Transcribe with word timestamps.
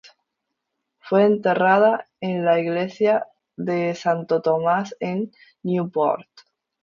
Fue 0.99 1.25
enterrada 1.25 2.07
en 2.21 2.43
la 2.43 2.59
Iglesia 2.59 3.27
de 3.55 3.93
Santo 3.93 4.41
Tomás 4.41 4.95
en 4.99 5.31
Newport. 5.61 6.27